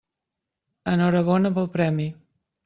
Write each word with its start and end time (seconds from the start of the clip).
Enhorabona 0.93 1.53
pel 1.59 1.71
premi. 1.77 2.09